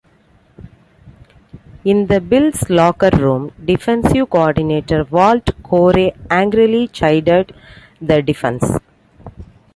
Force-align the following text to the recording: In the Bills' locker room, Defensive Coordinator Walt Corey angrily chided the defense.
In 1.85 2.07
the 2.07 2.19
Bills' 2.19 2.71
locker 2.71 3.11
room, 3.13 3.51
Defensive 3.63 4.31
Coordinator 4.31 5.03
Walt 5.11 5.51
Corey 5.61 6.11
angrily 6.27 6.87
chided 6.87 7.53
the 8.01 8.23
defense. 8.23 8.65